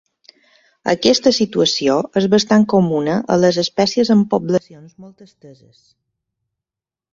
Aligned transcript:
Aquesta 0.93 1.33
situació 1.39 1.97
és 2.21 2.27
bastant 2.35 2.65
comuna 2.73 3.19
a 3.35 3.39
les 3.45 3.61
espècies 3.65 4.13
amb 4.17 4.27
poblacions 4.33 4.99
molt 5.05 5.25
esteses. 5.29 5.81